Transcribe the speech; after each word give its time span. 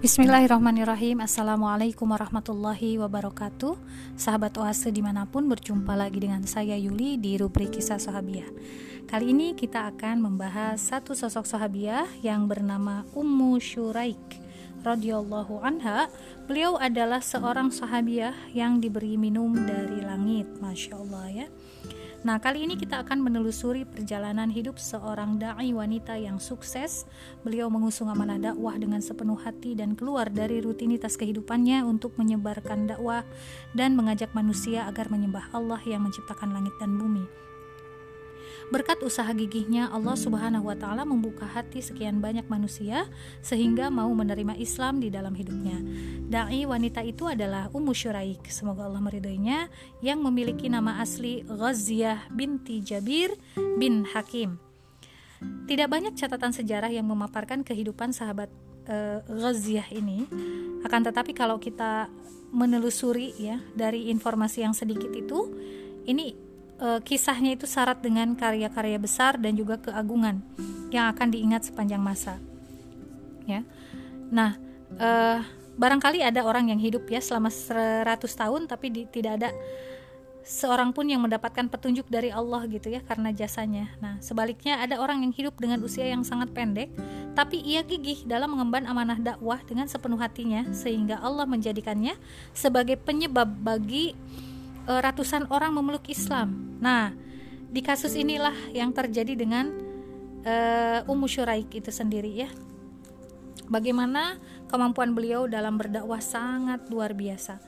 Bismillahirrahmanirrahim. 0.00 1.20
Assalamualaikum 1.20 2.08
warahmatullahi 2.08 2.96
wabarakatuh. 2.96 3.76
Sahabat 4.16 4.56
oase 4.56 4.88
di 4.88 5.04
mana 5.04 5.28
pun 5.28 5.44
berjumpa 5.44 5.92
lagi 5.92 6.24
dengan 6.24 6.40
saya 6.48 6.72
Yuli 6.72 7.20
di 7.20 7.36
rubrik 7.36 7.76
kisah 7.76 8.00
sahabiah 8.00 8.48
Kali 9.04 9.36
ini 9.36 9.52
kita 9.52 9.92
akan 9.92 10.24
membahas 10.24 10.80
satu 10.80 11.12
sosok 11.12 11.44
sahabiah 11.44 12.08
yang 12.24 12.48
bernama 12.48 13.04
Ummu 13.12 13.60
Syuraik 13.60 14.40
radhiyallahu 14.80 15.60
anha. 15.60 16.08
Beliau 16.48 16.80
adalah 16.80 17.20
seorang 17.20 17.68
sahabiah 17.68 18.32
yang 18.56 18.80
diberi 18.80 19.20
minum 19.20 19.52
dari 19.68 20.00
langit. 20.00 20.48
Masya 20.64 20.96
Allah 20.96 21.44
ya 21.44 21.46
Nah, 22.20 22.36
kali 22.36 22.68
ini 22.68 22.76
kita 22.76 23.00
akan 23.00 23.24
menelusuri 23.24 23.88
perjalanan 23.88 24.52
hidup 24.52 24.76
seorang 24.76 25.40
dai 25.40 25.72
wanita 25.72 26.20
yang 26.20 26.36
sukses. 26.36 27.08
Beliau 27.40 27.72
mengusung 27.72 28.12
amanah 28.12 28.36
dakwah 28.36 28.76
dengan 28.76 29.00
sepenuh 29.00 29.40
hati 29.40 29.72
dan 29.72 29.96
keluar 29.96 30.28
dari 30.28 30.60
rutinitas 30.60 31.16
kehidupannya 31.16 31.80
untuk 31.80 32.12
menyebarkan 32.20 32.92
dakwah 32.92 33.24
dan 33.72 33.96
mengajak 33.96 34.36
manusia 34.36 34.84
agar 34.84 35.08
menyembah 35.08 35.48
Allah 35.56 35.80
yang 35.88 36.04
menciptakan 36.04 36.52
langit 36.52 36.76
dan 36.76 37.00
bumi. 37.00 37.24
Berkat 38.68 39.00
usaha 39.02 39.26
gigihnya 39.32 39.88
Allah 39.90 40.14
Subhanahu 40.14 40.70
wa 40.70 40.76
taala 40.78 41.08
membuka 41.08 41.42
hati 41.42 41.82
sekian 41.82 42.22
banyak 42.22 42.46
manusia 42.46 43.08
sehingga 43.42 43.90
mau 43.90 44.12
menerima 44.14 44.54
Islam 44.60 45.00
di 45.02 45.08
dalam 45.08 45.34
hidupnya. 45.34 45.74
Dai 46.30 46.62
wanita 46.62 47.02
itu 47.02 47.26
adalah 47.26 47.66
Ummu 47.74 47.90
Syuraik, 47.90 48.46
semoga 48.54 48.86
Allah 48.86 49.02
meridhoinya, 49.02 49.66
yang 49.98 50.22
memiliki 50.22 50.70
nama 50.70 51.02
asli 51.02 51.42
Ghaziah 51.42 52.30
binti 52.30 52.78
Jabir 52.86 53.34
bin 53.58 54.06
Hakim. 54.06 54.54
Tidak 55.66 55.90
banyak 55.90 56.14
catatan 56.14 56.54
sejarah 56.54 56.94
yang 56.94 57.10
memaparkan 57.10 57.66
kehidupan 57.66 58.14
sahabat 58.14 58.46
uh, 58.86 59.26
Ghaziah 59.26 59.90
ini. 59.90 60.30
Akan 60.86 61.02
tetapi 61.02 61.34
kalau 61.34 61.58
kita 61.58 62.06
menelusuri 62.54 63.34
ya 63.34 63.58
dari 63.74 64.06
informasi 64.14 64.62
yang 64.62 64.74
sedikit 64.74 65.10
itu, 65.10 65.50
ini 66.06 66.34
e, 66.80 66.88
kisahnya 67.04 67.54
itu 67.54 67.68
syarat 67.68 68.02
dengan 68.02 68.34
karya-karya 68.34 68.98
besar 68.98 69.38
dan 69.38 69.54
juga 69.54 69.78
keagungan 69.78 70.42
yang 70.90 71.12
akan 71.14 71.30
diingat 71.30 71.70
sepanjang 71.70 72.02
masa. 72.02 72.42
Ya. 73.46 73.62
Nah, 74.34 74.58
e, 74.98 75.10
barangkali 75.80 76.20
ada 76.20 76.44
orang 76.44 76.68
yang 76.68 76.80
hidup 76.80 77.08
ya 77.08 77.24
selama 77.24 77.48
100 77.48 78.04
tahun 78.20 78.68
tapi 78.68 78.92
di, 78.92 79.02
tidak 79.08 79.40
ada 79.40 79.48
seorang 80.44 80.92
pun 80.92 81.08
yang 81.08 81.24
mendapatkan 81.24 81.68
petunjuk 81.72 82.08
dari 82.08 82.28
Allah 82.28 82.64
gitu 82.68 82.92
ya 82.92 83.00
karena 83.04 83.32
jasanya. 83.32 83.92
Nah, 84.00 84.20
sebaliknya 84.20 84.80
ada 84.80 85.00
orang 85.00 85.24
yang 85.24 85.32
hidup 85.32 85.56
dengan 85.56 85.80
usia 85.80 86.04
yang 86.04 86.20
sangat 86.20 86.52
pendek 86.52 86.92
tapi 87.32 87.60
ia 87.64 87.80
gigih 87.80 88.28
dalam 88.28 88.52
mengemban 88.52 88.84
amanah 88.84 89.16
dakwah 89.16 89.60
dengan 89.64 89.88
sepenuh 89.88 90.20
hatinya 90.20 90.68
sehingga 90.76 91.16
Allah 91.20 91.48
menjadikannya 91.48 92.16
sebagai 92.52 93.00
penyebab 93.00 93.48
bagi 93.48 94.12
uh, 94.84 95.00
ratusan 95.00 95.48
orang 95.48 95.72
memeluk 95.72 96.04
Islam. 96.12 96.76
Nah, 96.82 97.14
di 97.70 97.80
kasus 97.80 98.18
inilah 98.18 98.74
yang 98.74 98.90
terjadi 98.90 99.32
dengan 99.38 99.70
uh, 100.44 101.08
Ummu 101.08 101.30
Syuraik 101.30 101.72
itu 101.72 101.88
sendiri 101.94 102.32
ya. 102.34 102.50
Bagaimana 103.66 104.38
kemampuan 104.70 105.12
beliau 105.12 105.50
dalam 105.50 105.76
berdakwah 105.76 106.22
sangat 106.22 106.86
luar 106.88 107.12
biasa. 107.12 107.60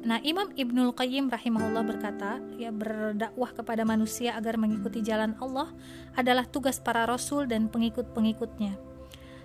Nah, 0.00 0.16
Imam 0.24 0.48
Ibnul 0.56 0.96
Qayyim 0.96 1.28
rahimahullah 1.28 1.84
berkata, 1.84 2.40
ya 2.56 2.72
berdakwah 2.72 3.52
kepada 3.52 3.84
manusia 3.84 4.32
agar 4.32 4.56
mengikuti 4.56 5.04
jalan 5.04 5.36
Allah 5.36 5.68
adalah 6.16 6.48
tugas 6.48 6.80
para 6.80 7.04
rasul 7.04 7.44
dan 7.44 7.68
pengikut-pengikutnya. 7.68 8.80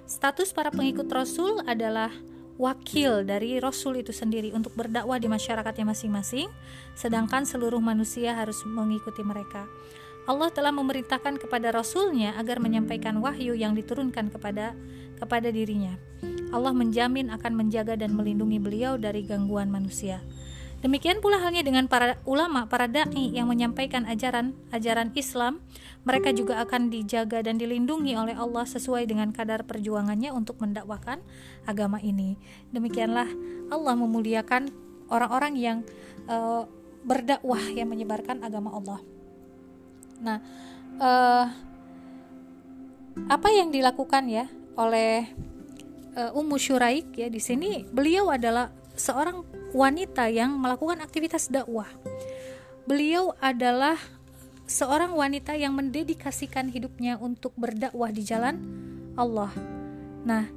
Status 0.08 0.56
para 0.56 0.72
pengikut 0.72 1.12
rasul 1.12 1.60
adalah 1.68 2.14
wakil 2.56 3.28
dari 3.28 3.60
Rasul 3.60 4.00
itu 4.00 4.16
sendiri 4.16 4.56
untuk 4.56 4.72
berdakwah 4.80 5.20
di 5.20 5.28
masyarakatnya 5.28 5.92
masing-masing, 5.92 6.48
sedangkan 6.96 7.44
seluruh 7.44 7.84
manusia 7.84 8.32
harus 8.32 8.64
mengikuti 8.64 9.22
mereka. 9.28 9.68
Allah 10.26 10.50
telah 10.50 10.74
memerintahkan 10.74 11.38
kepada 11.38 11.70
Rasulnya 11.70 12.34
agar 12.38 12.58
menyampaikan 12.58 13.22
wahyu 13.22 13.54
yang 13.54 13.78
diturunkan 13.78 14.34
kepada 14.34 14.74
kepada 15.22 15.54
dirinya. 15.54 15.96
Allah 16.50 16.74
menjamin 16.74 17.30
akan 17.30 17.54
menjaga 17.54 17.94
dan 17.94 18.18
melindungi 18.18 18.58
beliau 18.58 18.98
dari 18.98 19.22
gangguan 19.22 19.70
manusia. 19.70 20.26
Demikian 20.86 21.18
pula 21.18 21.42
halnya 21.42 21.66
dengan 21.66 21.90
para 21.90 22.22
ulama, 22.30 22.70
para 22.70 22.86
dai 22.86 23.34
yang 23.34 23.50
menyampaikan 23.50 24.06
ajaran-ajaran 24.06 25.18
Islam, 25.18 25.66
mereka 26.06 26.30
juga 26.30 26.62
akan 26.62 26.94
dijaga 26.94 27.42
dan 27.42 27.58
dilindungi 27.58 28.14
oleh 28.14 28.38
Allah 28.38 28.70
sesuai 28.70 29.10
dengan 29.10 29.34
kadar 29.34 29.66
perjuangannya 29.66 30.30
untuk 30.30 30.62
mendakwakan 30.62 31.26
agama 31.66 31.98
ini. 32.06 32.38
Demikianlah 32.70 33.26
Allah 33.74 33.94
memuliakan 33.98 34.70
orang-orang 35.10 35.54
yang 35.58 35.78
uh, 36.30 36.70
berdakwah 37.02 37.66
yang 37.74 37.90
menyebarkan 37.90 38.46
agama 38.46 38.70
Allah. 38.78 39.15
Nah, 40.22 40.38
uh, 41.00 41.46
apa 43.26 43.48
yang 43.52 43.72
dilakukan 43.72 44.28
ya 44.28 44.46
oleh 44.76 45.28
uh, 46.20 46.36
Ummu 46.36 46.60
Syuraik 46.60 47.16
ya 47.16 47.32
di 47.32 47.40
sini 47.40 47.88
beliau 47.88 48.28
adalah 48.32 48.72
seorang 48.96 49.44
wanita 49.76 50.32
yang 50.32 50.56
melakukan 50.56 51.04
aktivitas 51.04 51.52
dakwah. 51.52 51.88
Beliau 52.86 53.34
adalah 53.42 53.98
seorang 54.66 55.14
wanita 55.14 55.54
yang 55.58 55.76
mendedikasikan 55.76 56.72
hidupnya 56.72 57.20
untuk 57.20 57.52
berdakwah 57.60 58.10
di 58.10 58.24
jalan 58.24 58.56
Allah. 59.20 59.52
Nah, 60.26 60.48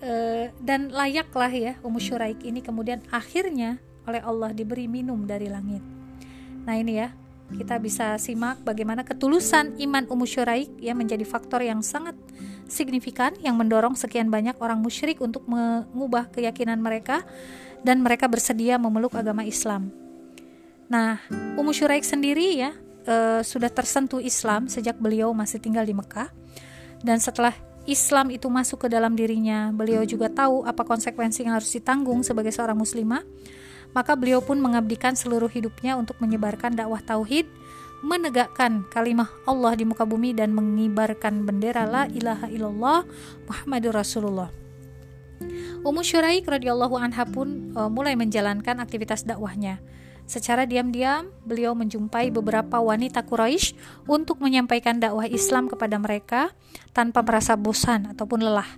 e, 0.00 0.12
dan 0.60 0.92
layaklah 0.92 1.52
ya 1.52 1.72
Ummu 1.80 2.00
Syuraik 2.00 2.42
ini 2.44 2.60
kemudian 2.64 3.04
akhirnya 3.12 3.80
oleh 4.08 4.20
Allah 4.24 4.50
diberi 4.56 4.88
minum 4.88 5.24
dari 5.28 5.48
langit. 5.48 5.84
Nah, 6.64 6.74
ini 6.76 7.00
ya, 7.00 7.12
kita 7.54 7.78
bisa 7.82 8.14
simak 8.16 8.62
bagaimana 8.62 9.02
ketulusan 9.02 9.78
iman 9.82 10.04
Ummu 10.06 10.26
Syuraik 10.26 10.70
yang 10.78 10.98
menjadi 10.98 11.26
faktor 11.26 11.62
yang 11.66 11.82
sangat 11.82 12.14
signifikan 12.70 13.34
yang 13.42 13.58
mendorong 13.58 13.98
sekian 13.98 14.30
banyak 14.30 14.54
orang 14.62 14.78
musyrik 14.78 15.18
untuk 15.18 15.44
mengubah 15.50 16.30
keyakinan 16.30 16.78
mereka 16.78 17.26
dan 17.82 17.98
mereka 17.98 18.30
bersedia 18.30 18.78
memeluk 18.78 19.16
agama 19.18 19.42
Islam. 19.42 19.90
Nah, 20.86 21.18
Ummu 21.58 21.74
Syuraik 21.74 22.06
sendiri 22.06 22.58
ya 22.58 22.70
e, 23.06 23.42
sudah 23.42 23.70
tersentuh 23.70 24.22
Islam 24.22 24.70
sejak 24.70 24.98
beliau 24.98 25.34
masih 25.34 25.58
tinggal 25.58 25.82
di 25.82 25.94
Mekah 25.94 26.30
dan 27.02 27.18
setelah 27.18 27.54
Islam 27.88 28.28
itu 28.28 28.46
masuk 28.52 28.86
ke 28.86 28.88
dalam 28.92 29.16
dirinya, 29.16 29.72
beliau 29.72 30.04
juga 30.04 30.28
tahu 30.28 30.68
apa 30.68 30.84
konsekuensi 30.84 31.42
yang 31.42 31.56
harus 31.56 31.72
ditanggung 31.72 32.20
sebagai 32.20 32.52
seorang 32.52 32.76
muslimah. 32.76 33.24
Maka 33.90 34.14
beliau 34.14 34.38
pun 34.38 34.62
mengabdikan 34.62 35.18
seluruh 35.18 35.50
hidupnya 35.50 35.98
untuk 35.98 36.18
menyebarkan 36.22 36.78
dakwah 36.78 37.02
tauhid, 37.02 37.50
menegakkan 38.00 38.86
kalimah 38.88 39.28
Allah 39.44 39.76
di 39.76 39.84
muka 39.84 40.08
bumi 40.08 40.32
dan 40.32 40.56
mengibarkan 40.56 41.44
bendera 41.44 41.84
la 41.84 42.08
ilaha 42.08 42.48
illallah 42.48 43.04
Muhammadur 43.44 43.92
Rasulullah. 43.92 44.48
Ummu 45.80 46.04
Syuraik 46.04 46.44
radhiyallahu 46.44 46.96
anha 47.00 47.24
pun 47.24 47.72
uh, 47.72 47.88
mulai 47.88 48.12
menjalankan 48.12 48.76
aktivitas 48.80 49.24
dakwahnya. 49.24 49.80
Secara 50.28 50.62
diam-diam, 50.62 51.32
beliau 51.42 51.74
menjumpai 51.74 52.30
beberapa 52.30 52.78
wanita 52.78 53.26
Quraisy 53.26 53.74
untuk 54.06 54.38
menyampaikan 54.38 55.02
dakwah 55.02 55.26
Islam 55.26 55.66
kepada 55.66 55.98
mereka 55.98 56.54
tanpa 56.94 57.24
merasa 57.24 57.58
bosan 57.58 58.06
ataupun 58.14 58.44
lelah. 58.44 58.68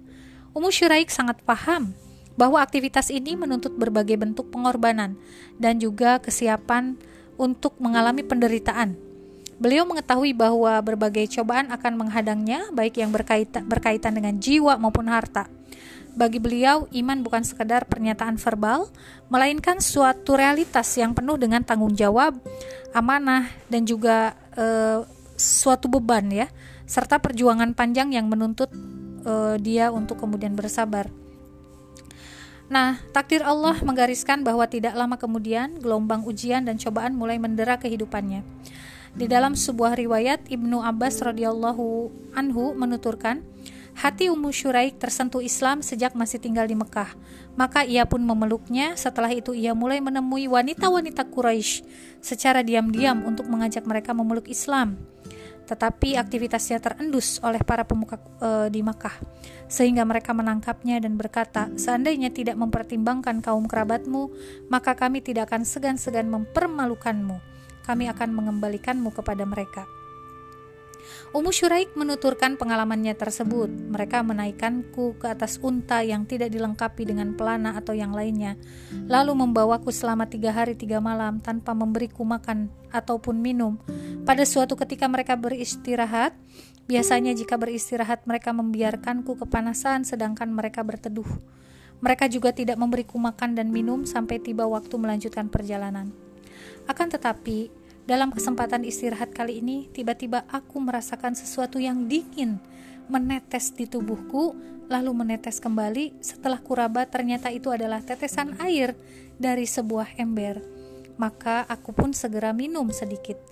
Ummu 0.57 0.73
Syuraik 0.73 1.13
sangat 1.13 1.43
paham 1.45 1.93
bahwa 2.35 2.61
aktivitas 2.61 3.13
ini 3.13 3.37
menuntut 3.37 3.77
berbagai 3.77 4.17
bentuk 4.17 4.49
pengorbanan 4.49 5.17
dan 5.61 5.77
juga 5.77 6.19
kesiapan 6.21 6.97
untuk 7.37 7.77
mengalami 7.81 8.25
penderitaan. 8.25 8.97
Beliau 9.63 9.87
mengetahui 9.87 10.35
bahwa 10.35 10.75
berbagai 10.83 11.39
cobaan 11.39 11.71
akan 11.71 11.95
menghadangnya, 11.95 12.67
baik 12.75 12.99
yang 12.99 13.15
berkaitan, 13.15 13.63
berkaitan 13.71 14.19
dengan 14.19 14.35
jiwa 14.43 14.75
maupun 14.75 15.07
harta. 15.07 15.47
Bagi 16.13 16.43
beliau, 16.43 16.91
iman 16.93 17.25
bukan 17.25 17.41
sekadar 17.41 17.87
pernyataan 17.87 18.37
verbal, 18.37 18.91
melainkan 19.31 19.81
suatu 19.81 20.37
realitas 20.37 20.85
yang 20.99 21.17
penuh 21.17 21.39
dengan 21.39 21.65
tanggung 21.65 21.95
jawab, 21.95 22.37
amanah, 22.93 23.49
dan 23.73 23.89
juga 23.89 24.37
e, 24.53 24.67
suatu 25.39 25.89
beban 25.89 26.29
ya, 26.29 26.53
serta 26.85 27.17
perjuangan 27.17 27.73
panjang 27.73 28.13
yang 28.13 28.29
menuntut 28.29 28.69
e, 29.25 29.57
dia 29.63 29.89
untuk 29.89 30.21
kemudian 30.21 30.53
bersabar. 30.53 31.22
Nah, 32.73 32.97
takdir 33.13 33.45
Allah 33.45 33.77
menggariskan 33.85 34.41
bahwa 34.41 34.65
tidak 34.65 34.97
lama 34.97 35.21
kemudian 35.21 35.77
gelombang 35.77 36.25
ujian 36.25 36.65
dan 36.65 36.81
cobaan 36.81 37.13
mulai 37.13 37.37
mendera 37.37 37.77
kehidupannya. 37.77 38.41
Di 39.13 39.29
dalam 39.29 39.53
sebuah 39.53 39.93
riwayat 39.93 40.49
Ibnu 40.49 40.81
Abbas 40.81 41.21
radhiyallahu 41.21 42.09
anhu 42.33 42.73
menuturkan, 42.73 43.45
Hati 43.93 44.33
Ummu 44.33 44.49
Syuraik 44.57 44.97
tersentuh 44.97 45.45
Islam 45.45 45.85
sejak 45.85 46.17
masih 46.17 46.41
tinggal 46.41 46.65
di 46.65 46.73
Mekah. 46.73 47.13
Maka 47.61 47.85
ia 47.85 48.09
pun 48.09 48.25
memeluknya. 48.25 48.97
Setelah 48.97 49.29
itu 49.29 49.53
ia 49.53 49.77
mulai 49.77 50.01
menemui 50.01 50.49
wanita-wanita 50.49 51.29
Quraisy 51.29 51.85
secara 52.25 52.65
diam-diam 52.65 53.21
untuk 53.29 53.53
mengajak 53.53 53.85
mereka 53.85 54.17
memeluk 54.17 54.49
Islam. 54.49 54.97
Tetapi 55.73 56.21
aktivitasnya 56.21 56.85
terendus 56.85 57.41
oleh 57.41 57.65
para 57.65 57.89
pemuka 57.89 58.21
e, 58.37 58.69
di 58.69 58.85
Makkah 58.85 59.17
sehingga 59.73 60.05
mereka 60.05 60.37
menangkapnya 60.37 61.01
dan 61.01 61.17
berkata 61.17 61.73
seandainya 61.81 62.29
tidak 62.29 62.61
mempertimbangkan 62.61 63.41
kaum 63.41 63.65
kerabatmu 63.65 64.29
maka 64.69 64.93
kami 64.93 65.25
tidak 65.25 65.49
akan 65.49 65.65
segan-segan 65.65 66.29
mempermalukanmu 66.29 67.41
kami 67.89 68.13
akan 68.13 68.37
mengembalikanmu 68.37 69.09
kepada 69.17 69.49
mereka 69.49 69.89
Ummu 71.33 71.49
Syuraik 71.49 71.97
menuturkan 71.97 72.61
pengalamannya 72.61 73.17
tersebut. 73.17 73.73
Mereka 73.73 74.21
menaikkanku 74.21 75.17
ke 75.17 75.27
atas 75.33 75.57
unta 75.65 76.05
yang 76.05 76.29
tidak 76.29 76.53
dilengkapi 76.53 77.09
dengan 77.09 77.33
pelana 77.33 77.73
atau 77.73 77.97
yang 77.97 78.13
lainnya, 78.13 78.61
lalu 79.09 79.33
membawaku 79.33 79.89
selama 79.89 80.29
tiga 80.29 80.53
hari 80.53 80.77
tiga 80.77 81.01
malam 81.01 81.41
tanpa 81.41 81.73
memberiku 81.73 82.23
makan 82.23 82.69
ataupun 82.93 83.41
minum. 83.41 83.81
Pada 84.23 84.47
suatu 84.47 84.79
ketika 84.79 85.11
mereka 85.11 85.35
beristirahat, 85.35 86.31
biasanya 86.87 87.35
jika 87.35 87.59
beristirahat 87.59 88.23
mereka 88.23 88.55
membiarkanku 88.55 89.35
kepanasan 89.35 90.07
sedangkan 90.07 90.47
mereka 90.47 90.87
berteduh. 90.87 91.27
Mereka 91.99 92.31
juga 92.31 92.55
tidak 92.55 92.79
memberiku 92.79 93.19
makan 93.19 93.59
dan 93.59 93.75
minum 93.75 94.07
sampai 94.07 94.39
tiba 94.39 94.63
waktu 94.71 94.95
melanjutkan 94.95 95.51
perjalanan. 95.51 96.15
Akan 96.87 97.11
tetapi, 97.11 97.71
dalam 98.07 98.31
kesempatan 98.31 98.87
istirahat 98.87 99.35
kali 99.35 99.59
ini, 99.59 99.91
tiba-tiba 99.91 100.47
aku 100.51 100.79
merasakan 100.79 101.35
sesuatu 101.35 101.83
yang 101.83 102.07
dingin 102.07 102.63
menetes 103.11 103.75
di 103.75 103.91
tubuhku, 103.91 104.55
lalu 104.87 105.11
menetes 105.15 105.59
kembali. 105.59 106.23
Setelah 106.23 106.63
kuraba, 106.63 107.07
ternyata 107.11 107.51
itu 107.51 107.75
adalah 107.75 107.99
tetesan 108.03 108.55
air 108.63 108.95
dari 109.39 109.67
sebuah 109.67 110.15
ember. 110.19 110.63
Maka 111.19 111.67
aku 111.67 111.91
pun 111.91 112.11
segera 112.15 112.55
minum 112.55 112.87
sedikit. 112.95 113.52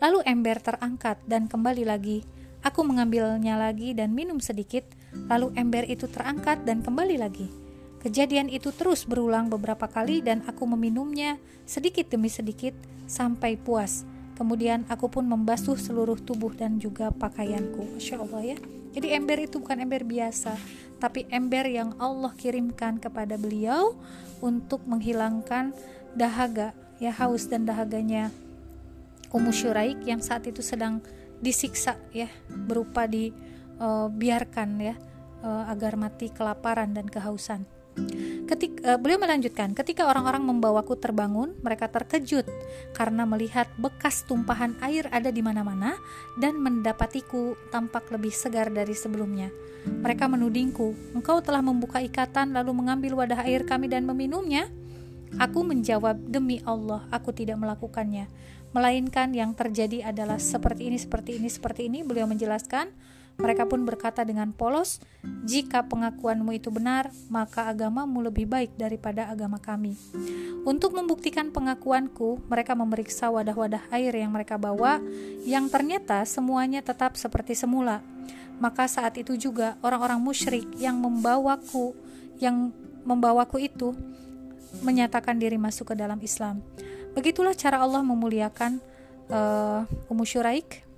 Lalu 0.00 0.24
ember 0.24 0.56
terangkat 0.64 1.20
dan 1.28 1.44
kembali 1.44 1.84
lagi. 1.84 2.24
Aku 2.64 2.84
mengambilnya 2.84 3.56
lagi 3.60 3.92
dan 3.92 4.16
minum 4.16 4.40
sedikit, 4.40 4.84
lalu 5.28 5.52
ember 5.56 5.84
itu 5.84 6.08
terangkat 6.08 6.64
dan 6.64 6.80
kembali 6.80 7.20
lagi. 7.20 7.48
Kejadian 8.00 8.48
itu 8.48 8.72
terus 8.72 9.04
berulang 9.04 9.52
beberapa 9.52 9.84
kali 9.84 10.24
dan 10.24 10.40
aku 10.48 10.64
meminumnya 10.64 11.36
sedikit 11.68 12.08
demi 12.08 12.32
sedikit 12.32 12.72
sampai 13.04 13.60
puas. 13.60 14.08
Kemudian 14.40 14.88
aku 14.88 15.12
pun 15.12 15.28
membasuh 15.28 15.76
seluruh 15.76 16.16
tubuh 16.16 16.56
dan 16.56 16.80
juga 16.80 17.12
pakaianku. 17.12 18.00
Masya 18.00 18.24
Allah 18.24 18.56
ya. 18.56 18.58
Jadi 18.96 19.12
ember 19.12 19.44
itu 19.44 19.60
bukan 19.60 19.84
ember 19.84 20.00
biasa, 20.00 20.56
tapi 20.96 21.28
ember 21.28 21.68
yang 21.68 21.92
Allah 22.00 22.32
kirimkan 22.40 22.96
kepada 22.96 23.36
beliau 23.36 23.92
untuk 24.40 24.80
menghilangkan 24.88 25.76
dahaga, 26.16 26.72
ya 26.96 27.12
haus 27.12 27.52
dan 27.52 27.68
dahaganya 27.68 28.32
Ummu 29.30 29.54
Syuraik 29.54 30.02
yang 30.02 30.18
saat 30.18 30.46
itu 30.50 30.58
sedang 30.62 30.98
disiksa 31.38 31.96
ya, 32.10 32.26
berupa 32.50 33.06
dibiarkan 33.06 34.68
uh, 34.76 34.84
ya 34.92 34.94
uh, 35.46 35.64
agar 35.72 35.96
mati 35.96 36.28
kelaparan 36.34 36.92
dan 36.92 37.06
kehausan. 37.06 37.64
Ketik, 38.46 38.82
uh, 38.82 38.98
beliau 38.98 39.22
melanjutkan, 39.22 39.70
ketika 39.78 40.10
orang-orang 40.10 40.42
membawaku 40.42 40.98
terbangun, 40.98 41.54
mereka 41.62 41.86
terkejut 41.86 42.46
karena 42.94 43.22
melihat 43.22 43.70
bekas 43.78 44.26
tumpahan 44.26 44.74
air 44.82 45.06
ada 45.14 45.30
di 45.30 45.42
mana-mana 45.42 45.94
dan 46.38 46.58
mendapatiku 46.58 47.54
tampak 47.70 48.10
lebih 48.10 48.34
segar 48.34 48.70
dari 48.70 48.94
sebelumnya. 48.94 49.54
Mereka 49.86 50.28
menudingku, 50.28 51.14
engkau 51.16 51.40
telah 51.40 51.62
membuka 51.64 52.02
ikatan 52.02 52.52
lalu 52.52 52.74
mengambil 52.74 53.22
wadah 53.24 53.46
air 53.46 53.64
kami 53.64 53.86
dan 53.86 54.04
meminumnya. 54.04 54.68
Aku 55.38 55.62
menjawab, 55.62 56.18
demi 56.26 56.58
Allah, 56.66 57.06
aku 57.14 57.30
tidak 57.30 57.54
melakukannya. 57.62 58.26
Melainkan 58.70 59.34
yang 59.34 59.50
terjadi 59.58 60.06
adalah 60.14 60.38
seperti 60.38 60.86
ini, 60.86 60.98
seperti 60.98 61.42
ini, 61.42 61.48
seperti 61.50 61.90
ini. 61.90 62.06
Beliau 62.06 62.30
menjelaskan, 62.30 62.94
mereka 63.40 63.64
pun 63.66 63.82
berkata 63.82 64.22
dengan 64.22 64.52
polos, 64.52 65.00
"Jika 65.48 65.88
pengakuanmu 65.88 66.54
itu 66.54 66.68
benar, 66.68 67.08
maka 67.32 67.66
agamamu 67.66 68.20
lebih 68.20 68.46
baik 68.46 68.76
daripada 68.76 69.26
agama 69.26 69.56
kami." 69.58 69.96
Untuk 70.62 70.92
membuktikan 70.92 71.48
pengakuanku, 71.48 72.46
mereka 72.46 72.76
memeriksa 72.76 73.32
wadah-wadah 73.32 73.90
air 73.90 74.12
yang 74.12 74.30
mereka 74.30 74.60
bawa, 74.60 75.00
yang 75.48 75.72
ternyata 75.72 76.22
semuanya 76.28 76.84
tetap 76.84 77.16
seperti 77.16 77.56
semula. 77.56 78.04
Maka 78.60 78.84
saat 78.84 79.16
itu 79.16 79.40
juga 79.40 79.80
orang-orang 79.80 80.20
musyrik 80.20 80.68
yang 80.76 81.00
membawaku, 81.00 81.96
yang 82.38 82.70
membawaku 83.08 83.56
itu 83.66 83.96
menyatakan 84.84 85.40
diri 85.40 85.56
masuk 85.56 85.90
ke 85.90 85.94
dalam 85.96 86.20
Islam. 86.20 86.60
Begitulah 87.16 87.54
cara 87.58 87.82
Allah 87.82 88.02
memuliakan 88.06 88.78
uh, 89.28 89.82
Ummu 90.10 90.22
Syuraik 90.22 90.90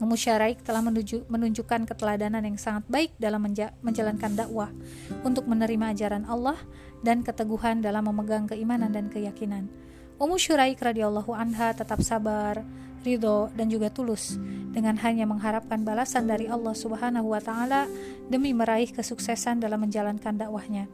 Musyaraik 0.00 0.64
telah 0.64 0.80
menunjukkan 1.28 1.84
keteladanan 1.84 2.40
yang 2.40 2.56
sangat 2.56 2.88
baik 2.88 3.12
dalam 3.20 3.44
menjalankan 3.84 4.32
dakwah 4.32 4.72
untuk 5.20 5.44
menerima 5.44 5.92
ajaran 5.92 6.24
Allah 6.24 6.56
dan 7.04 7.20
keteguhan 7.20 7.84
dalam 7.84 8.08
memegang 8.08 8.48
keimanan 8.48 8.96
dan 8.96 9.12
keyakinan. 9.12 9.68
Ummu 10.16 10.40
Syuraik 10.40 10.80
radhiyallahu 10.80 11.36
anha 11.36 11.76
tetap 11.76 12.00
sabar, 12.00 12.64
ridho, 13.04 13.48
dan 13.56 13.72
juga 13.72 13.88
tulus 13.88 14.36
dengan 14.70 14.94
hanya 15.02 15.26
mengharapkan 15.26 15.82
balasan 15.82 16.28
dari 16.30 16.46
Allah 16.46 16.76
Subhanahu 16.76 17.32
wa 17.32 17.40
taala 17.42 17.90
demi 18.30 18.54
meraih 18.54 18.92
kesuksesan 18.92 19.58
dalam 19.58 19.82
menjalankan 19.82 20.36
dakwahnya. 20.36 20.86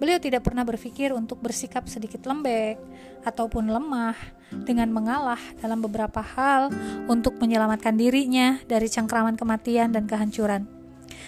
Beliau 0.00 0.16
tidak 0.16 0.48
pernah 0.48 0.64
berpikir 0.64 1.12
untuk 1.12 1.38
bersikap 1.44 1.86
sedikit 1.86 2.24
lembek 2.24 2.80
ataupun 3.22 3.68
lemah 3.68 4.16
dengan 4.64 4.88
mengalah 4.90 5.40
dalam 5.60 5.84
beberapa 5.84 6.24
hal 6.24 6.72
untuk 7.06 7.36
menyelamatkan 7.38 7.94
dirinya 7.94 8.58
dari 8.64 8.88
cengkraman 8.88 9.36
kematian 9.36 9.92
dan 9.92 10.08
kehancuran. 10.08 10.66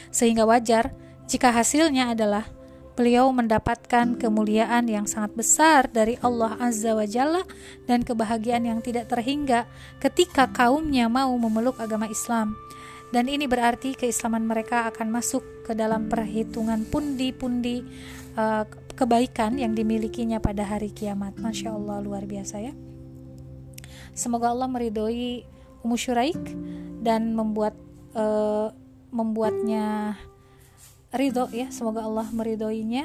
Sehingga 0.08 0.48
wajar 0.48 0.96
jika 1.28 1.52
hasilnya 1.52 2.12
adalah 2.16 2.48
beliau 2.92 3.32
mendapatkan 3.32 4.20
kemuliaan 4.20 4.84
yang 4.88 5.08
sangat 5.08 5.32
besar 5.32 5.88
dari 5.88 6.20
Allah 6.20 6.56
Azza 6.60 6.92
wa 6.92 7.08
Jalla 7.08 7.42
dan 7.88 8.04
kebahagiaan 8.04 8.68
yang 8.68 8.80
tidak 8.84 9.08
terhingga 9.08 9.64
ketika 9.98 10.48
kaumnya 10.52 11.08
mau 11.08 11.32
memeluk 11.36 11.80
agama 11.80 12.08
Islam. 12.08 12.56
Dan 13.12 13.28
ini 13.28 13.44
berarti 13.44 13.92
keislaman 13.92 14.48
mereka 14.48 14.88
akan 14.88 15.12
masuk 15.12 15.44
ke 15.68 15.76
dalam 15.76 16.08
perhitungan 16.08 16.88
pundi-pundi 16.88 17.84
uh, 18.40 18.64
kebaikan 18.96 19.60
yang 19.60 19.76
dimilikinya 19.76 20.40
pada 20.40 20.64
hari 20.64 20.88
kiamat. 20.88 21.36
Masya 21.36 21.76
Allah 21.76 22.00
luar 22.00 22.24
biasa 22.24 22.56
ya. 22.64 22.72
Semoga 24.16 24.52
Allah 24.52 24.68
meridhoi 24.68 25.44
Ummu 25.84 25.96
Syuraik 25.96 26.40
dan 27.04 27.36
membuat 27.36 27.76
uh, 28.16 28.72
membuatnya 29.12 30.16
ridho 31.12 31.48
ya 31.52 31.68
semoga 31.68 32.02
Allah 32.08 32.26
meridhoinya 32.32 33.04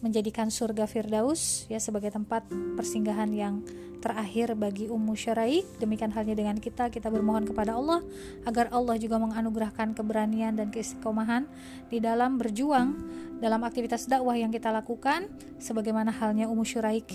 menjadikan 0.00 0.52
surga 0.52 0.84
Firdaus 0.84 1.64
ya 1.68 1.80
sebagai 1.80 2.12
tempat 2.12 2.44
persinggahan 2.76 3.32
yang 3.32 3.64
terakhir 4.04 4.52
bagi 4.52 4.92
Ummu 4.92 5.16
Syaraik. 5.16 5.64
Demikian 5.80 6.12
halnya 6.12 6.36
dengan 6.36 6.60
kita, 6.60 6.92
kita 6.92 7.08
bermohon 7.08 7.48
kepada 7.48 7.72
Allah 7.72 8.04
agar 8.44 8.68
Allah 8.68 9.00
juga 9.00 9.16
menganugerahkan 9.16 9.96
keberanian 9.96 10.60
dan 10.60 10.68
keistiqomahan 10.68 11.48
di 11.88 12.04
dalam 12.04 12.36
berjuang 12.36 13.00
dalam 13.40 13.64
aktivitas 13.64 14.04
dakwah 14.04 14.36
yang 14.36 14.52
kita 14.52 14.68
lakukan 14.68 15.32
sebagaimana 15.56 16.12
halnya 16.12 16.52
Ummu 16.52 16.68
Syuraik 16.68 17.08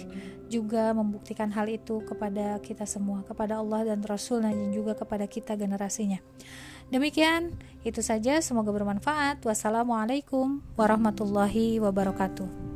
juga 0.49 0.89
membuktikan 0.97 1.53
hal 1.53 1.69
itu 1.69 2.01
kepada 2.09 2.57
kita 2.65 2.89
semua, 2.89 3.21
kepada 3.21 3.61
Allah 3.61 3.93
dan 3.93 4.01
Rasul 4.01 4.41
dan 4.41 4.73
juga 4.73 4.97
kepada 4.97 5.29
kita 5.29 5.53
generasinya. 5.53 6.17
Demikian, 6.89 7.53
itu 7.85 8.01
saja. 8.03 8.41
Semoga 8.43 8.73
bermanfaat. 8.73 9.41
Wassalamualaikum 9.45 10.61
warahmatullahi 10.75 11.79
wabarakatuh. 11.79 12.68